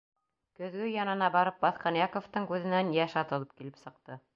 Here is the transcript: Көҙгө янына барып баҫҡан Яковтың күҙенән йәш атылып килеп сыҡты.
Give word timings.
Көҙгө 0.61 0.87
янына 0.93 1.27
барып 1.37 1.61
баҫҡан 1.67 2.01
Яковтың 2.01 2.51
күҙенән 2.55 2.95
йәш 3.01 3.19
атылып 3.25 3.57
килеп 3.61 3.83
сыҡты. 3.87 4.25